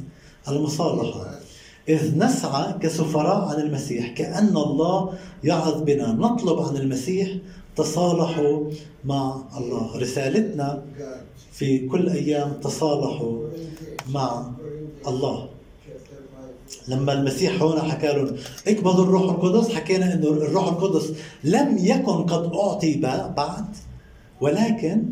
المصالحة. 0.48 1.39
إذ 1.90 2.18
نسعى 2.18 2.72
كسفراء 2.82 3.40
عن 3.48 3.58
المسيح 3.66 4.14
كأن 4.18 4.56
الله 4.66 5.12
يعظ 5.44 5.82
بنا. 5.82 6.12
نطلب 6.12 6.58
عن 6.58 6.76
المسيح 6.76 7.28
تصالحوا 7.76 8.70
مع 9.04 9.42
الله. 9.58 9.96
رسالتنا 9.96 10.82
في 11.52 11.88
كل 11.90 12.08
أيام 12.08 12.52
تصالحوا 12.52 13.38
مع 14.16 14.50
الله. 15.10 15.48
لما 16.88 17.12
المسيح 17.12 17.62
هون 17.62 17.78
حكى 17.80 18.06
لهم 18.06 18.36
اقبضوا 18.68 19.04
الروح 19.04 19.22
القدس. 19.22 19.66
حكينا 19.76 20.14
إنه 20.14 20.28
الروح 20.28 20.66
القدس 20.68 21.12
لم 21.44 21.68
يكن 21.78 22.18
قد 22.32 22.54
أعطي 22.54 22.92
بعد 23.36 23.66
ولكن 24.40 25.02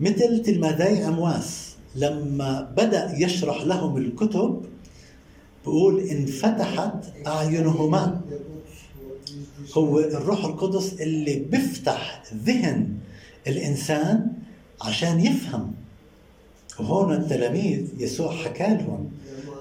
مثل 0.00 0.42
تلميذي 0.42 1.08
أمواس 1.08 1.50
لما 1.96 2.50
بدأ 2.76 3.14
يشرح 3.18 3.58
لهم 3.64 3.96
الكتب 3.96 4.62
بقول 5.66 6.00
انفتحت 6.00 6.92
أعينهما. 7.26 8.20
هو 9.74 9.98
الروح 9.98 10.44
القدس 10.44 10.92
اللي 11.00 11.34
بيفتح 11.50 12.22
ذهن 12.44 12.88
الإنسان 13.46 14.26
عشان 14.80 15.20
يفهم. 15.20 15.72
وهون 16.78 17.12
التلاميذ 17.12 17.80
يسوع 17.98 18.32
حكى 18.36 18.66
لهم 18.68 19.10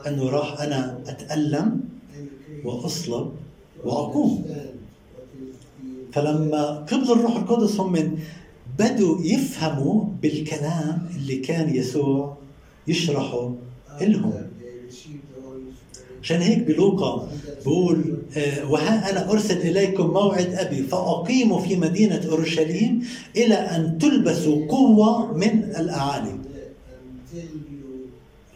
أنه 0.08 0.30
راح 0.30 0.62
أنا 0.62 1.00
أتألم 1.08 1.82
وأصلب 2.64 3.32
وأقوم. 3.84 4.46
فلما 6.14 6.64
قبل 6.66 7.12
الروح 7.12 7.36
القدس 7.36 7.80
هم 7.80 8.20
بدوا 8.80 9.22
يفهموا 9.22 10.06
بالكلام 10.22 11.10
اللي 11.16 11.36
كان 11.36 11.76
يسوع 11.76 12.38
يشرحه 12.88 13.54
لهم. 14.02 14.34
عشان 16.26 16.42
هيك 16.42 16.60
بلوقا 16.60 17.30
بقول 17.66 18.18
آه، 18.38 18.72
وها 18.72 19.12
أنا 19.12 19.32
أرسل 19.32 19.58
إليكم 19.58 20.08
موعد 20.08 20.54
أبي 20.54 20.84
فأقيموا 20.84 21.60
في 21.60 21.76
مدينة 21.76 22.22
أورشليم 22.32 23.08
إلى 23.36 23.56
أن 23.56 23.98
تلبسوا 23.98 24.68
قوة 24.68 25.34
من 25.38 25.64
الأعالي 25.80 26.36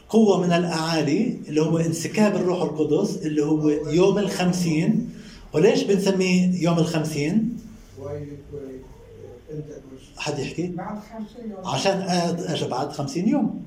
قوة 0.09 0.41
من 0.41 0.51
الأعالي 0.51 1.38
اللي 1.47 1.61
هو 1.61 1.77
انسكاب 1.77 2.35
الروح 2.35 2.61
القدس 2.61 3.17
اللي 3.17 3.45
هو 3.45 3.69
يوم 3.69 4.17
الخمسين 4.17 5.09
وليش 5.53 5.83
بنسميه 5.83 6.61
يوم 6.63 6.79
الخمسين؟ 6.79 7.57
حد 10.17 10.39
يحكي؟ 10.39 10.67
بعد 10.67 10.97
50 10.97 11.51
يوم 11.51 11.67
عشان 11.67 12.01
اجى 12.47 12.67
بعد 12.67 12.91
50 12.91 13.29
يوم 13.29 13.61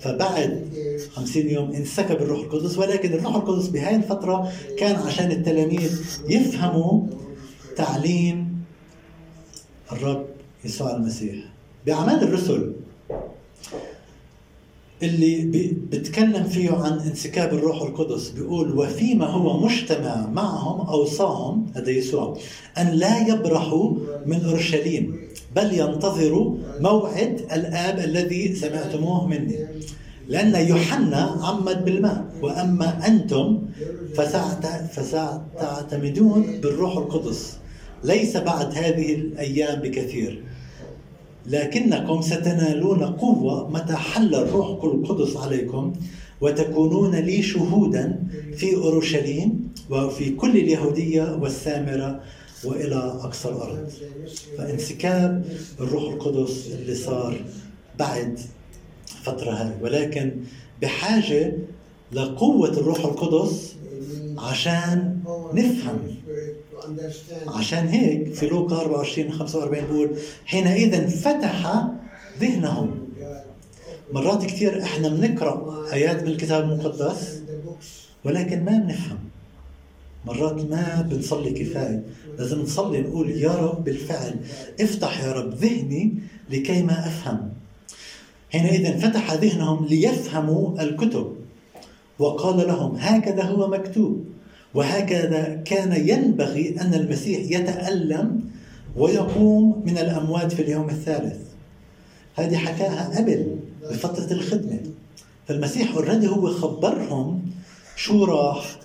فبعد 0.00 0.68
50 1.12 1.48
يوم 1.48 1.72
انسكب 1.72 2.16
الروح 2.22 2.40
القدس 2.40 2.78
ولكن 2.78 3.12
الروح 3.12 3.34
القدس 3.34 3.68
بهاي 3.68 3.96
الفترة 3.96 4.52
كان 4.78 4.96
عشان 4.96 5.30
التلاميذ 5.30 6.02
يفهموا 6.28 7.02
تعليم 7.76 8.56
الرب 9.92 10.26
يسوع 10.64 10.96
المسيح. 10.96 11.34
بأعمال 11.86 12.22
الرسل 12.22 12.72
اللي 15.02 15.44
بتكلم 15.90 16.44
فيه 16.44 16.70
عن 16.70 16.92
انسكاب 17.00 17.54
الروح 17.54 17.82
القدس 17.82 18.28
بيقول 18.30 18.78
وفيما 18.78 19.26
هو 19.26 19.60
مجتمع 19.60 20.26
معهم 20.26 20.86
أوصاهم 20.88 21.66
هذا 21.74 21.90
يسوع 21.90 22.38
أن 22.78 22.88
لا 22.88 23.28
يبرحوا 23.28 23.94
من 24.26 24.44
أورشليم. 24.44 25.20
بل 25.56 25.78
ينتظروا 25.78 26.56
موعد 26.80 27.40
الآب 27.52 27.98
الذي 27.98 28.54
سمعتموه 28.54 29.26
مني. 29.26 29.58
لأن 30.28 30.68
يوحنا 30.68 31.38
عمد 31.42 31.84
بالماء 31.84 32.24
وأما 32.42 33.06
أنتم 33.06 33.62
فستعتمدون 34.92 36.60
بالروح 36.62 36.96
القدس. 36.96 37.56
ليس 38.04 38.36
بعد 38.36 38.74
هذه 38.74 39.14
الأيام 39.14 39.80
بكثير. 39.80 40.42
لكنكم 41.46 42.22
ستنالون 42.22 43.02
قوة 43.02 43.70
متى 43.70 43.96
حل 43.96 44.34
الروح 44.34 44.84
القدس 44.84 45.36
عليكم 45.36 45.92
وتكونون 46.40 47.14
لي 47.14 47.42
شهودا 47.42 48.22
في 48.56 48.76
أورشليم 48.76 49.72
وفي 49.90 50.30
كل 50.30 50.50
اليهودية 50.50 51.38
والسامرة 51.40 52.20
وإلى 52.66 52.96
أقصى 52.96 53.48
الأرض. 53.48 53.90
فانسكاب 54.58 55.44
الروح 55.80 56.02
القدس 56.12 56.66
اللي 56.72 56.94
صار 56.94 57.44
بعد 57.98 58.38
فترة 59.22 59.50
هاي 59.50 59.72
ولكن 59.82 60.32
بحاجة 60.82 61.52
لقوة 62.12 62.68
الروح 62.68 62.98
القدس 62.98 63.74
عشان 64.38 65.20
نفهم. 65.52 65.98
عشان 67.48 67.88
هيك 67.88 68.34
في 68.34 68.46
لوقا 68.46 68.80
24 68.80 69.32
45 69.32 69.84
بيقول 69.86 70.10
حينئذ 70.46 71.08
فتح 71.08 71.84
ذهنهم. 72.40 73.06
مرات 74.12 74.44
كثير 74.44 74.82
إحنا 74.82 75.08
بنقرأ 75.08 75.86
آيات 75.92 76.22
من 76.22 76.28
الكتاب 76.28 76.64
المقدس 76.64 77.42
ولكن 78.24 78.64
ما 78.64 78.78
بنفهم. 78.78 79.18
مرات 80.26 80.70
ما 80.70 81.08
بنصلي 81.10 81.50
كفاية 81.50 82.04
لازم 82.38 82.60
نصلي 82.60 83.00
نقول 83.00 83.30
يا 83.30 83.54
رب 83.54 83.84
بالفعل 83.84 84.36
افتح 84.80 85.24
يا 85.24 85.32
رب 85.32 85.54
ذهني 85.54 86.14
لكي 86.50 86.82
ما 86.82 87.06
أفهم. 87.06 87.52
حينئذ 88.52 89.00
فتح 89.00 89.32
ذهنهم 89.32 89.86
ليفهموا 89.86 90.82
الكتب. 90.82 91.32
وقال 92.18 92.56
لهم 92.56 92.96
هكذا 92.96 93.42
هو 93.42 93.68
مكتوب 93.68 94.24
وهكذا 94.74 95.62
كان 95.64 96.08
ينبغي 96.08 96.80
أن 96.80 96.94
المسيح 96.94 97.60
يتألم 97.60 98.40
ويقوم 98.96 99.82
من 99.86 99.98
الأموات 99.98 100.52
في 100.52 100.62
اليوم 100.62 100.90
الثالث. 100.90 101.38
هذه 102.34 102.56
حكاها 102.56 103.18
قبل 103.18 103.56
بفترة 103.90 104.32
الخدمة. 104.32 104.80
فالمسيح 105.48 105.94
اوريدي 105.94 106.28
هو 106.28 106.50
خبرهم 106.50 107.42
شو 107.96 108.24
راح 108.24 108.76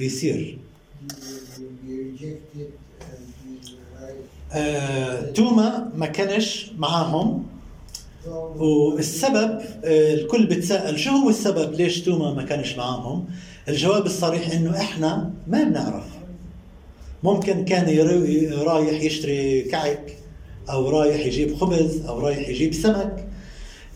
يصير. 0.00 0.58
آه، 4.52 5.20
توما 5.30 5.90
ما 5.96 6.06
كانش 6.06 6.70
معاهم. 6.78 7.46
والسبب 8.56 9.60
آه، 9.84 10.14
الكل 10.14 10.46
بتساءل 10.46 10.98
شو 10.98 11.10
هو 11.10 11.28
السبب 11.28 11.74
ليش 11.74 12.00
توما 12.00 12.34
ما 12.34 12.42
كانش 12.42 12.76
معاهم؟ 12.76 13.24
الجواب 13.68 14.06
الصريح 14.06 14.50
إنه 14.50 14.80
إحنا 14.80 15.30
ما 15.48 15.64
بنعرف. 15.64 16.04
ممكن 17.22 17.64
كان 17.64 17.98
رايح 18.52 19.02
يشتري 19.02 19.62
كعك 19.62 20.16
أو 20.70 20.88
رايح 20.88 21.26
يجيب 21.26 21.56
خبز 21.56 22.06
أو 22.06 22.18
رايح 22.18 22.48
يجيب 22.48 22.74
سمك. 22.74 23.28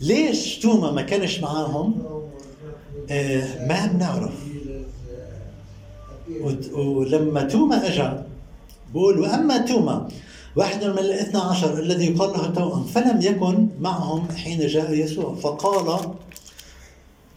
ليش 0.01 0.59
توما 0.59 0.91
ما 0.91 1.01
كانش 1.01 1.39
معاهم؟ 1.39 2.01
آه 3.11 3.67
ما 3.67 3.85
بنعرف. 3.85 4.33
ولما 6.73 7.43
توما 7.43 7.87
اجى 7.87 8.09
بقول 8.93 9.19
واما 9.19 9.57
توما 9.57 10.07
واحد 10.55 10.83
من 10.83 10.99
الاثنى 10.99 11.41
عشر 11.41 11.79
الذي 11.79 12.05
يقال 12.05 12.29
له 12.29 12.47
توأم 12.47 12.83
فلم 12.83 13.21
يكن 13.21 13.67
معهم 13.81 14.27
حين 14.31 14.67
جاء 14.67 14.93
يسوع. 14.93 15.35
فقال 15.35 15.99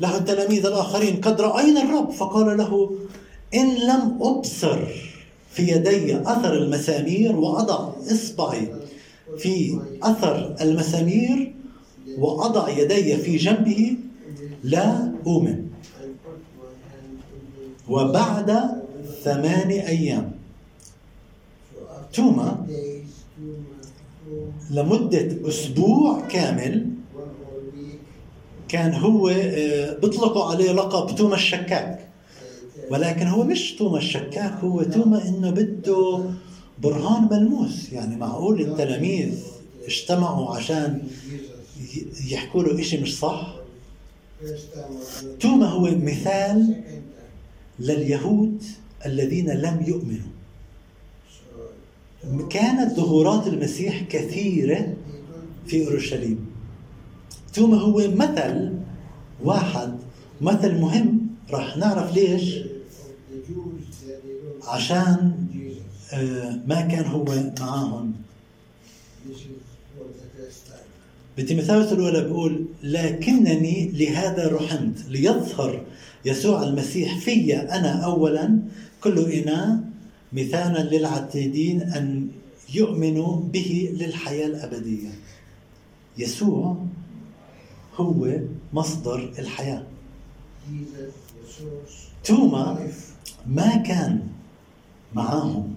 له 0.01 0.19
التلاميذ 0.19 0.67
الآخرين 0.67 1.17
قد 1.17 1.41
رأينا 1.41 1.83
الرب. 1.83 2.11
فقال 2.11 2.57
له 2.57 2.91
إن 3.55 3.75
لم 3.75 4.19
أبصر 4.23 4.79
في 5.51 5.63
يدي 5.63 6.17
أثر 6.17 6.53
المسامير 6.53 7.37
وأضع 7.37 7.89
إصبعي 8.13 8.75
في 9.39 9.81
أثر 10.03 10.57
المسامير 10.61 11.55
وأضع 12.19 12.69
يدي 12.69 13.17
في 13.17 13.37
جنبه 13.37 13.97
لا 14.65 15.13
أؤمن. 15.27 15.67
وبعد 17.89 18.82
ثمان 19.25 19.71
أيام. 19.71 20.33
توما 22.13 22.67
لمدة 24.71 25.49
أسبوع 25.49 26.21
كامل 26.29 26.87
كان 28.69 28.95
هو 28.95 29.29
آه، 29.29 29.99
بيطلقوا 29.99 30.45
عليه 30.45 30.73
لقب 30.73 31.17
توما 31.17 31.35
الشكاك. 31.35 32.09
ولكن 32.91 33.27
هو 33.27 33.45
مش 33.45 33.73
توما 33.75 33.99
الشكاك 33.99 34.53
هو 34.65 34.83
توما 34.83 35.29
إنه 35.29 35.51
بده 35.51 36.25
برهان 36.83 37.29
ملموس. 37.31 37.93
يعني 37.93 38.17
معقول 38.17 38.61
التلاميذ 38.61 39.35
اجتمعوا 39.87 40.57
عشان 40.57 41.03
يحكوا 42.31 42.63
له 42.63 42.83
شيء 42.83 43.03
مش 43.03 43.19
صح؟ 43.19 43.55
توما 45.41 45.67
هو 45.67 45.81
مثال 45.81 46.83
لليهود 47.79 48.63
الذين 49.07 49.51
لم 49.51 49.85
يؤمنوا. 49.87 50.33
كانت 52.51 52.93
ظهورات 52.97 53.47
المسيح 53.47 54.03
كثيرة 54.03 54.95
في 55.67 55.87
أورشليم. 55.87 56.47
توما 57.55 57.77
هو 57.79 57.99
مثل 57.99 58.73
واحد 59.45 59.93
مثل 60.41 60.81
مهم. 60.81 61.21
راح 61.51 61.77
نعرف 61.77 62.15
ليش؟ 62.15 62.59
عشان 64.65 65.33
آه، 66.13 66.61
ما 66.67 66.81
كان 66.81 67.05
هو 67.05 67.25
معاهم. 67.61 68.13
بتيموثاوس 71.39 71.93
الأولى 71.93 72.25
بيقول 72.25 72.67
لكنني 72.83 73.91
لهذا 73.95 74.49
رحمت 74.53 74.99
ليظهر 75.09 75.85
يسوع 76.25 76.63
المسيح 76.63 77.19
في 77.19 77.57
أنا 77.57 78.05
أولا 78.05 78.59
كل 79.05 79.19
إناء 79.19 79.81
مثالا 80.33 80.97
للعتيدين 80.97 81.83
أن 81.83 82.29
يؤمنوا 82.75 83.41
به 83.41 83.97
للحياة 84.01 84.47
الأبدية. 84.47 85.11
يسوع 86.19 86.77
هو 87.97 88.29
مصدر 88.73 89.33
الحياة. 89.39 89.83
توما 92.25 92.89
ما 93.47 93.77
كان 93.77 94.29
معاهم 95.15 95.75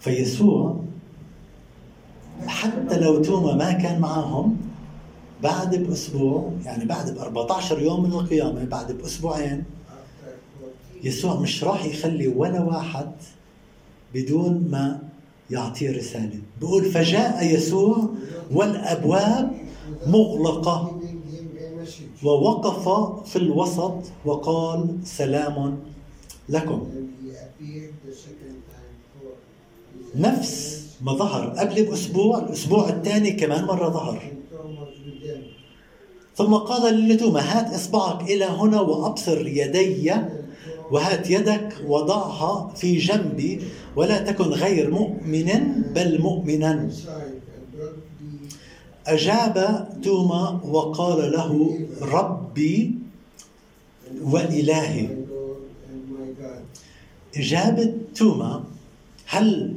فيسوع 0.00 0.84
حتى 2.46 3.00
لو 3.00 3.22
توما 3.22 3.54
ما 3.54 3.72
كان 3.72 4.00
معاهم 4.00 4.56
بعد 5.42 5.76
بأسبوع 5.76 6.52
يعني 6.64 6.84
بعد 6.84 7.14
ب 7.14 7.18
14 7.18 7.82
يوم 7.82 8.02
من 8.02 8.12
القيامة 8.12 8.64
بعد 8.64 8.92
بأسبوعين 8.92 9.64
يسوع 11.04 11.40
مش 11.40 11.64
راح 11.64 11.84
يخلي 11.84 12.28
ولا 12.28 12.62
واحد 12.62 13.12
بدون 14.14 14.68
ما 14.70 14.98
يعطيه 15.50 15.90
رسالة. 15.90 16.38
بيقول 16.60 16.84
فجاء 16.84 17.54
يسوع 17.54 18.08
والأبواب 18.52 19.52
مغلقة 20.06 21.00
ووقف 22.24 22.88
في 23.28 23.36
الوسط 23.36 23.94
وقال 24.24 24.98
سلام 25.04 25.78
لكم. 26.48 26.88
نفس 30.16 30.84
ما 31.02 31.12
ظهر 31.12 31.48
قبل 31.48 31.84
بأسبوع 31.84 32.38
الأسبوع 32.38 32.88
الثاني 32.88 33.30
كمان 33.30 33.64
مرة 33.64 33.88
ظهر. 33.88 34.32
ثم 36.36 36.54
قال 36.54 37.08
لتوما 37.08 37.40
هات 37.40 37.74
إصبعك 37.74 38.22
إلى 38.22 38.44
هنا 38.44 38.80
وأبصر 38.80 39.46
يدي 39.46 40.12
وهات 40.90 41.30
يدك 41.30 41.76
وضعها 41.86 42.74
في 42.76 42.96
جنبي 42.96 43.60
ولا 43.96 44.18
تكن 44.18 44.44
غير 44.44 44.90
مؤمن 44.90 45.82
بل 45.94 46.20
مؤمنا. 46.20 46.90
أجاب 49.06 49.88
توما 50.02 50.60
وقال 50.64 51.32
له 51.32 51.78
ربي 52.02 52.94
وإلهي. 54.22 55.08
إجابة 57.36 57.92
توما 58.14 58.64
هل 59.26 59.76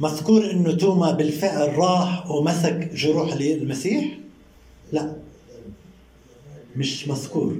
مذكور 0.00 0.50
انه 0.50 0.72
توما 0.72 1.12
بالفعل 1.12 1.78
راح 1.78 2.30
ومسك 2.30 2.90
جروح 2.94 3.32
المسيح؟ 3.32 4.18
لا 4.92 5.16
مش 6.76 7.08
مذكور. 7.08 7.56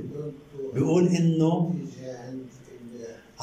بيقول 0.74 1.06
إنه 1.06 1.74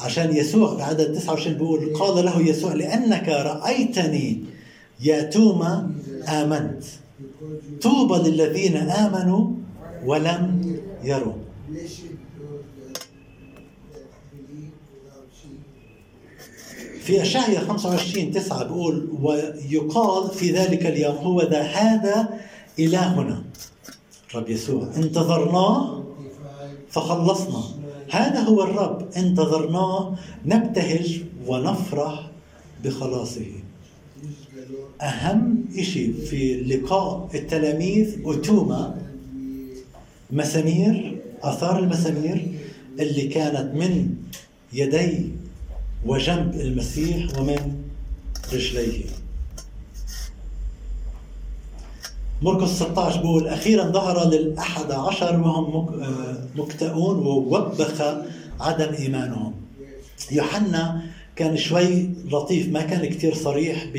عشان 0.02 0.36
يسوع 0.36 0.76
في 0.76 0.82
عدد 0.82 1.12
29 1.12 1.54
بيقول 1.54 1.94
قال 1.94 2.24
له 2.24 2.40
يسوع 2.40 2.72
لأنك 2.72 3.28
رأيتني 3.28 4.44
يا 5.00 5.22
توما 5.22 5.90
آمنت. 6.28 6.84
طوبى 7.82 8.30
للذين 8.30 8.76
آمنوا 8.76 9.50
ولم 10.04 10.76
يروا. 11.04 11.32
في 17.00 17.22
أشعية 17.22 17.58
25 17.58 18.32
9 18.32 18.64
بيقول 18.64 19.08
ويقال 19.22 20.30
في 20.30 20.50
ذلك 20.50 20.86
اليوم 20.86 21.16
هو 21.16 21.42
ذا 21.42 21.62
هذا 21.62 22.28
إلهنا. 22.78 23.44
رب 24.34 24.50
يسوع 24.50 24.88
انتظرناه 24.96 26.04
فخلصنا. 26.90 27.81
هذا 28.12 28.40
هو 28.40 28.62
الرب 28.62 29.08
انتظرناه 29.16 30.16
نبتهج 30.46 31.20
ونفرح 31.46 32.30
بخلاصه. 32.84 33.46
أهم 35.00 35.64
شيء 35.80 36.14
في 36.30 36.60
لقاء 36.60 37.28
التلاميذ 37.34 38.16
وتوما 38.24 39.02
مسامير 40.30 41.20
آثار 41.42 41.78
المسامير 41.78 42.48
اللي 43.00 43.28
كانت 43.28 43.74
من 43.74 44.14
يدي 44.72 45.30
وجنب 46.06 46.54
المسيح 46.54 47.38
ومن 47.38 47.82
رجليه. 48.52 49.04
مرقس 52.42 52.70
16 52.82 53.20
بيقول 53.20 53.48
أخيرا 53.48 53.84
ظهر 53.84 54.28
للأحد 54.28 54.92
عشر 54.92 55.40
وهم 55.40 55.86
مكتئون 56.56 57.18
ووبخ 57.18 58.02
عدم 58.60 58.94
إيمانهم. 58.94 59.52
يوحنا 60.32 61.02
كان 61.36 61.56
شوي 61.56 62.10
لطيف 62.32 62.68
ما 62.68 62.80
كان 62.80 63.10
كتير 63.10 63.34
صريح 63.34 63.86
ب 63.94 63.98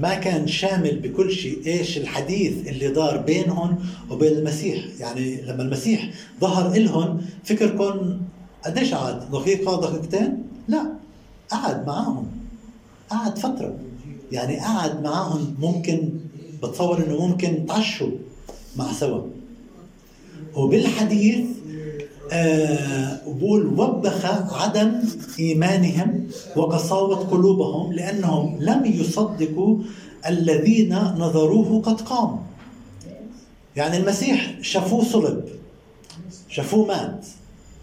ما 0.00 0.14
كان 0.14 0.46
شامل 0.46 0.98
بكل 1.00 1.32
شيء 1.32 1.66
إيش 1.66 1.98
الحديث 1.98 2.68
اللي 2.68 2.88
دار 2.88 3.16
بينهم 3.16 3.78
وبين 4.10 4.32
المسيح 4.32 4.84
يعني 5.00 5.42
لما 5.42 5.62
المسيح 5.62 6.10
ظهر 6.40 6.78
لهم 6.78 7.20
فكركم 7.44 8.18
قديش 8.64 8.94
قعد؟ 8.94 9.30
دقيقة 9.30 9.80
دقيقتين؟ 9.80 10.42
لا 10.68 10.86
قعد 11.50 11.86
معاهم. 11.86 12.26
قعد 13.10 13.38
فترة. 13.38 13.74
يعني 14.32 14.60
قعد 14.60 15.02
معاهم 15.02 15.54
ممكن 15.58 16.10
بتصور 16.62 16.98
إنه 16.98 17.26
ممكن 17.26 17.66
تعشوا 17.66 18.10
مع 18.76 18.92
سوا. 18.92 19.22
وبالحديث 20.54 21.46
آه 22.32 23.20
بقول 23.26 23.66
وبخ 23.66 24.24
عدم 24.54 24.92
إيمانهم 25.38 26.26
وقساوه 26.56 27.16
قلوبهم 27.16 27.92
لأنهم 27.92 28.56
لم 28.60 28.84
يصدقوا 28.84 29.78
الذين 30.28 30.94
نظروه 30.98 31.82
قد 31.82 32.00
قام 32.00 32.38
يعني 33.76 33.96
المسيح 33.96 34.54
شافوه 34.62 35.04
صلب 35.04 35.44
شافوه 36.48 36.86
مات 36.86 37.26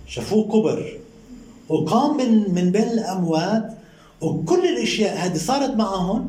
شافوه 0.08 0.44
كبر 0.48 1.00
وقام 1.70 2.18
من 2.18 2.54
من 2.54 2.72
بين 2.72 2.84
الأموات 2.84 3.78
وكل 4.22 4.66
الأشياء 4.66 5.18
هذه 5.18 5.38
صارت 5.38 5.76
معهم 5.76 6.28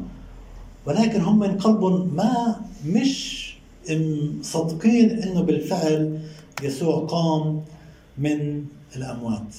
ولكن 0.86 1.20
هم 1.20 1.38
من 1.38 1.58
قلبهم 1.58 2.14
ما 2.14 2.60
مش 2.86 3.44
مصدقين 4.40 5.10
إنه 5.10 5.40
بالفعل 5.40 6.18
يسوع 6.62 7.06
قام 7.06 7.62
من 8.18 8.64
الأموات. 8.96 9.54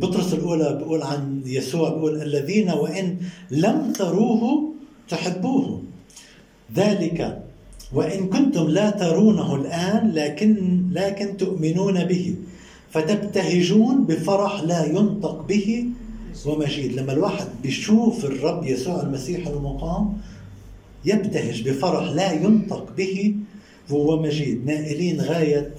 بطرس 0.00 0.34
الأولى 0.34 0.76
بيقول 0.78 1.02
عن 1.02 1.42
يسوع 1.46 1.88
بيقول 1.88 2.22
الذين 2.22 2.70
وإن 2.70 3.16
لم 3.50 3.92
تروه 3.92 4.72
تحبوه. 5.08 5.82
ذلك 6.74 7.42
وإن 7.92 8.28
كنتم 8.28 8.68
لا 8.68 8.90
ترونه 8.90 9.54
الآن 9.54 10.10
لكن 10.14 10.82
لكن 10.92 11.36
تؤمنون 11.36 12.04
به 12.04 12.34
فتبتهجون 12.90 14.04
بفرح 14.04 14.62
لا 14.62 14.84
ينطق 14.84 15.46
به 15.48 15.86
ومجيد 16.46 16.92
لما 16.92 17.12
الواحد 17.12 17.46
بيشوف 17.62 18.24
الرب 18.24 18.64
يسوع 18.64 19.02
المسيح 19.02 19.46
المقام 19.46 20.18
يبتهج 21.04 21.68
بفرح 21.68 22.10
لا 22.12 22.32
ينطق 22.32 22.92
به 22.96 23.34
وهو 23.90 24.22
مجيد. 24.22 24.66
نائلين 24.66 25.20
غاية 25.20 25.74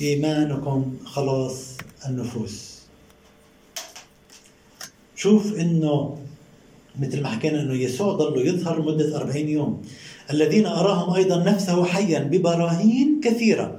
إيمانكم 0.00 0.94
خلاص 1.04 1.76
النفوس. 2.08 2.76
شوف 5.16 5.54
إنه 5.54 6.18
مثل 7.00 7.22
ما 7.22 7.28
حكينا 7.28 7.62
إنه 7.62 7.74
يسوع 7.74 8.12
ضل 8.12 8.46
يظهر 8.46 8.82
مدة 8.82 9.16
40 9.16 9.48
يوم. 9.48 9.82
الذين 10.30 10.66
أراهم 10.66 11.14
أيضا 11.14 11.44
نفسه 11.44 11.84
حيا 11.84 12.18
ببراهين 12.18 13.20
كثيرة. 13.24 13.75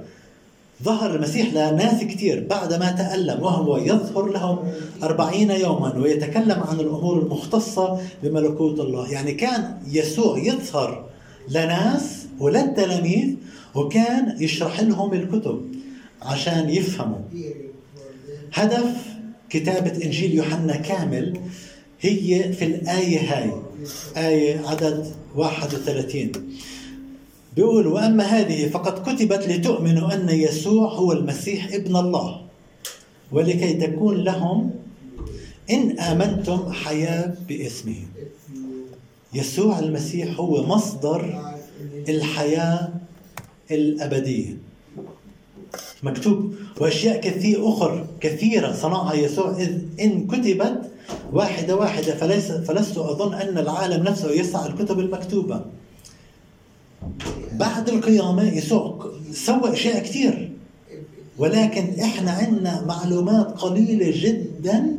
ظهر 0.84 1.14
المسيح 1.14 1.52
لناس 1.52 2.02
كثير 2.04 2.46
بعدما 2.50 2.90
تألم 2.90 3.42
وهو 3.42 3.76
يظهر 3.76 4.26
لهم 4.32 4.58
أربعين 5.02 5.50
يوما 5.50 5.96
ويتكلم 5.96 6.60
عن 6.60 6.80
الأمور 6.80 7.18
المختصة 7.18 8.00
بملكوت 8.22 8.80
الله. 8.80 9.12
يعني 9.12 9.32
كان 9.32 9.78
يسوع 9.92 10.38
يظهر 10.38 11.04
لناس 11.48 12.26
وللتلاميذ 12.40 13.34
وكان 13.74 14.36
يشرح 14.42 14.80
لهم 14.80 15.12
الكتب 15.12 15.74
عشان 16.22 16.70
يفهموا. 16.70 17.18
هدف 18.54 18.96
كتابة 19.50 20.04
إنجيل 20.04 20.34
يوحنا 20.34 20.76
كامل 20.76 21.40
هي 22.00 22.52
في 22.52 22.64
الآية 22.64 23.18
هاي 23.18 23.52
آية 24.16 24.66
عدد 24.66 25.06
31 25.36 26.32
بيقول 27.58 27.86
وأما 27.86 28.24
هذه 28.24 28.68
فقد 28.68 29.02
كتبت 29.02 29.48
لتؤمنوا 29.48 30.14
أن 30.14 30.28
يسوع 30.28 30.92
هو 30.92 31.12
المسيح 31.12 31.72
ابن 31.72 31.96
الله 31.96 32.40
ولكي 33.32 33.74
تكون 33.74 34.16
لهم 34.16 34.70
إن 35.70 35.98
آمنتم 35.98 36.72
حياة 36.72 37.34
باسمه. 37.48 37.96
يسوع 39.34 39.78
المسيح 39.78 40.40
هو 40.40 40.66
مصدر 40.66 41.52
الحياة 42.08 42.88
الأبدية. 43.70 44.56
مكتوب 46.02 46.54
وأشياء 46.80 47.20
كثير 47.20 47.68
أخر 47.68 48.06
كثيرة 48.20 48.72
صنعها 48.72 49.14
يسوع 49.14 49.56
إذ 49.58 49.78
إن 50.00 50.26
كتبت 50.26 50.90
واحدة 51.32 51.76
واحدة 51.76 52.14
فليس 52.14 52.52
فلست 52.52 52.98
أظن 52.98 53.34
أن 53.34 53.58
العالم 53.58 54.02
نفسه 54.02 54.30
يسعى 54.30 54.68
الكتب 54.68 54.98
المكتوبة. 54.98 55.64
بعد 57.52 57.88
القيامة 57.88 58.42
يسوع 58.42 59.10
سوى 59.32 59.72
أشياء 59.72 60.02
كثير. 60.02 60.52
ولكن 61.38 62.00
إحنا 62.00 62.30
عندنا 62.30 62.84
معلومات 62.84 63.46
قليلة 63.46 64.12
جدا 64.14 64.96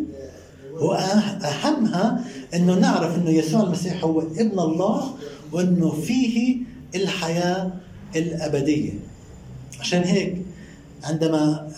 وأهمها 0.73 2.25
أنه 2.53 2.73
نعرف 2.79 3.15
أنه 3.15 3.29
يسوع 3.29 3.63
المسيح 3.63 4.03
هو 4.03 4.19
ابن 4.21 4.59
الله 4.59 5.13
وأنه 5.51 5.91
فيه 5.91 6.57
الحياة 6.95 7.71
الأبدية. 8.15 8.93
عشان 9.79 10.01
هيك 10.03 10.35
عندما 11.03 11.71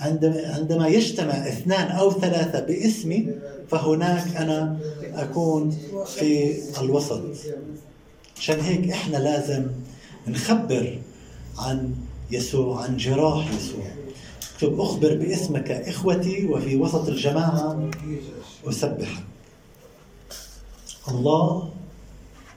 عندما 0.00 0.54
عندما 0.54 0.88
يجتمع 0.88 1.32
اثنان 1.48 1.90
أو 1.90 2.12
ثلاثة 2.12 2.60
باسمي 2.60 3.28
فهناك 3.68 4.36
أنا 4.36 4.78
أكون 5.14 5.76
في 6.06 6.54
الوسط. 6.80 7.22
عشان 8.42 8.60
هيك 8.60 8.90
إحنا 8.90 9.16
لازم 9.16 9.66
نخبر 10.28 10.98
عن 11.58 11.94
يسوع 12.30 12.82
عن 12.82 12.96
جراح 12.96 13.50
يسوع. 13.52 13.84
اكتب 14.54 14.80
أخبر 14.80 15.14
باسمك 15.16 15.70
إخوتي 15.70 16.46
وفي 16.46 16.76
وسط 16.76 17.08
الجماعة 17.08 17.90
اسبحك 18.68 19.24
الله 21.08 21.72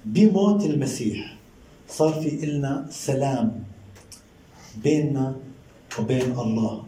بموت 0.05 0.65
المسيح 0.65 1.37
صار 1.89 2.13
في 2.13 2.43
إلنا 2.43 2.87
سلام 2.91 3.63
بيننا 4.83 5.35
وبين 5.99 6.31
الله. 6.31 6.83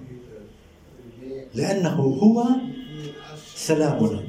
لأنه 1.56 1.96
هو 2.02 2.46
سلامنا 3.56 4.24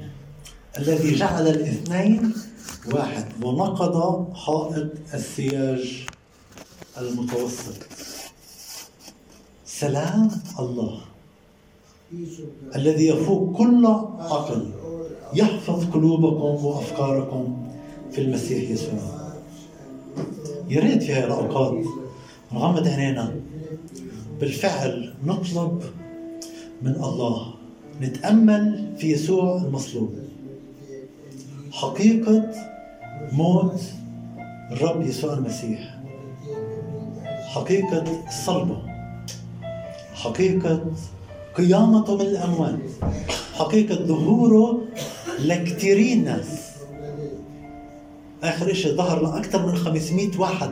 الذي 0.78 1.14
جعل 1.14 1.48
الاثنين 1.48 2.32
واحد. 2.92 3.44
ونقض 3.44 4.26
حائط 4.34 4.90
السياج 5.14 6.06
المتوسط. 6.98 7.74
سلام 9.66 10.30
الله. 10.58 11.00
الذي 12.76 13.06
يفوق 13.08 13.56
كل 13.56 13.86
عقل. 14.18 14.70
يحفظ 15.34 15.84
قلوبكم 15.84 16.64
وأفكاركم 16.64 17.68
في 18.12 18.20
المسيح 18.20 18.70
يسوع. 18.70 19.30
يا 20.68 20.80
ريت 20.80 21.02
في 21.02 21.12
هاي 21.12 21.24
الأوقات 21.24 21.84
نغمض 22.52 22.88
عينينا 22.88 23.34
بالفعل 24.40 25.14
نطلب 25.24 25.82
من 26.82 26.94
الله 26.94 27.54
نتأمل 28.00 28.94
في 28.98 29.12
يسوع 29.12 29.56
المصلوب. 29.56 30.14
حقيقة 31.82 32.50
موت 33.32 33.80
الرب 34.72 35.02
يسوع 35.02 35.32
المسيح. 35.34 35.98
حقيقة 37.54 38.04
صلبة. 38.46 38.82
حقيقة 40.14 40.80
قيامته 41.54 42.14
من 42.16 42.20
الأموات. 42.20 42.78
حقيقة 43.54 43.94
ظهوره 43.94 44.80
لكثيرين 45.38 46.24
ناس 46.24 46.68
آخر 48.42 48.72
شيء 48.72 48.96
ظهر 48.96 49.22
لاكثر 49.22 49.66
من 49.66 49.76
500 49.76 50.38
واحد. 50.38 50.70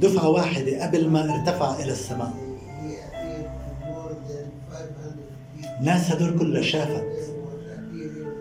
دفعة 0.00 0.28
واحدة 0.28 0.82
قبل 0.86 1.08
ما 1.08 1.34
ارتفع 1.34 1.82
إلى 1.82 1.92
السماء. 1.92 2.32
الناس 5.80 6.10
هدول 6.10 6.38
كلها 6.38 6.62
شافت. 6.62 7.04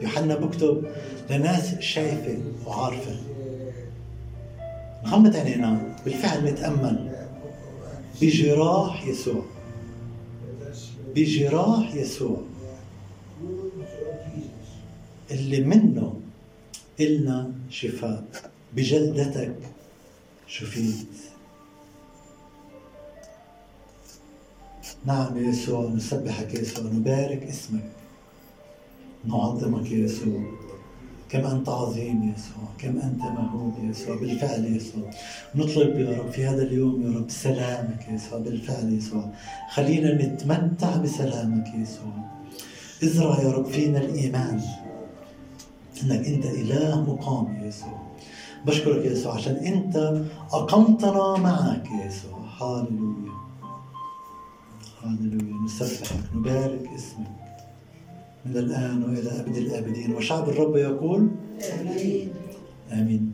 يوحنا 0.02 0.36
بكتب 0.36 0.84
لناس 1.30 1.80
شايفة 1.80 2.38
وعارفة. 2.66 3.16
نغمض 5.04 5.36
عينينا 5.36 5.96
بالفعل 6.06 6.46
نتامل 6.46 7.12
بجراح 8.22 9.08
يسوع. 9.08 9.46
بجراح 11.16 11.96
يسوع. 11.96 12.42
اللي 15.32 15.60
منه 15.60 16.14
إلنا 17.00 17.52
شفاء. 17.70 18.24
بجلدتك 18.74 19.56
شفيت. 20.48 21.08
نعم 25.06 25.38
يا 25.38 25.50
يسوع 25.50 25.90
نسبحك 25.90 26.54
يا 26.54 26.60
يسوع 26.60 26.84
نبارك 26.84 27.44
اسمك. 27.44 27.90
نعظمك 29.26 29.92
يا 29.92 29.98
يسوع. 29.98 30.57
كم 31.30 31.46
أنت 31.46 31.70
عظيم 31.70 32.24
يا 32.24 32.34
يسوع 32.34 32.68
كم 32.78 33.00
أنت 33.00 33.22
مهول 33.22 33.90
يسوع 33.90 34.16
بالفعل 34.16 34.66
يا 34.66 34.76
يسوع. 34.76 35.10
نطلب 35.56 36.00
يا 36.00 36.18
رب 36.20 36.30
في 36.32 36.46
هذا 36.46 36.64
اليوم 36.64 37.02
يا 37.02 37.18
رب 37.20 37.30
سلامك 37.30 38.06
يا 38.10 38.14
يسوع 38.14 38.40
بالفعل 38.40 38.94
يا 38.94 38.98
يسوع. 38.98 39.32
خلينا 39.72 40.14
نتمتع 40.14 40.98
بسلامك 40.98 41.68
يا 41.68 41.80
يسوع. 41.80 42.14
ازرع 43.04 43.40
يا 43.42 43.52
رب 43.52 43.66
فينا 43.66 44.00
الإيمان 44.00 44.62
إنك 46.04 46.28
أنت 46.28 46.46
إله 46.46 47.02
مقام 47.02 47.56
يا 47.56 47.68
يسوع. 47.68 48.02
بشكرك 48.66 49.06
يا 49.06 49.12
يسوع 49.12 49.36
عشان 49.36 49.56
أنت 49.56 50.24
أقمتنا 50.52 51.38
معك 51.38 51.88
يا 51.92 52.06
يسوع. 52.06 52.40
هاللويا. 52.60 53.38
هاللويا. 55.04 55.64
نسبحك 55.66 56.36
نبارك 56.36 56.90
اسمك. 56.96 57.47
من 58.50 58.58
الآن 58.58 59.04
وإلى 59.04 59.40
أبد 59.40 59.58
الآبدين. 59.58 60.16
وشعب 60.16 60.50
الرب 60.50 60.76
يقول 60.76 61.28
آمين. 61.62 62.30
آمين. 62.92 63.34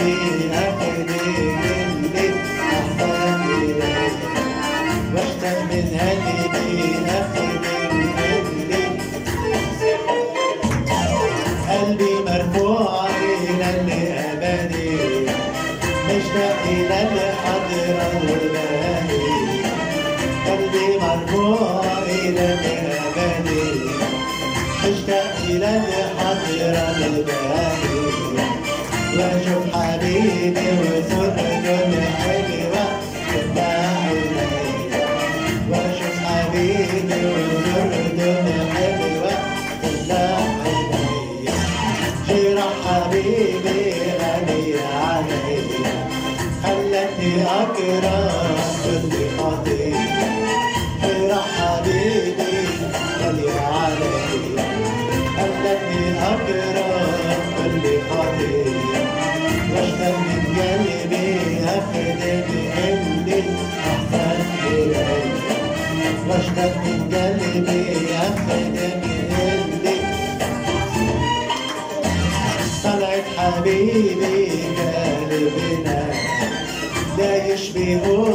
Amen. 0.00 0.39
there 30.22 31.00
was 31.02 31.19
Oh. 77.92 78.29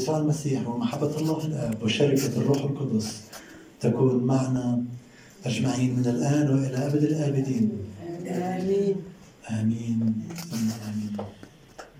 يسوع 0.00 0.18
المسيح 0.18 0.68
ومحبة 0.68 1.18
الله 1.18 1.46
الآب 1.46 1.82
وشركة 1.82 2.36
الروح 2.36 2.64
القدس 2.64 3.20
تكون 3.80 4.24
معنا 4.24 4.82
أجمعين 5.46 5.96
من 5.96 6.06
الآن 6.06 6.50
وإلى 6.50 6.86
أبد 6.86 7.02
الآبدين. 7.02 7.70